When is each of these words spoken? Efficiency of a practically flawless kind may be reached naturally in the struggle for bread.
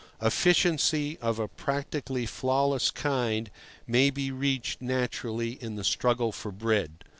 Efficiency 0.19 1.19
of 1.19 1.37
a 1.37 1.47
practically 1.47 2.25
flawless 2.25 2.89
kind 2.89 3.51
may 3.85 4.09
be 4.09 4.31
reached 4.31 4.81
naturally 4.81 5.51
in 5.61 5.75
the 5.75 5.83
struggle 5.83 6.31
for 6.31 6.51
bread. 6.51 7.03